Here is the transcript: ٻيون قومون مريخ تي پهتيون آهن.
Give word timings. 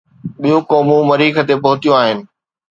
ٻيون 0.41 0.61
قومون 0.69 1.01
مريخ 1.09 1.35
تي 1.47 1.55
پهتيون 1.63 1.95
آهن. 2.01 2.17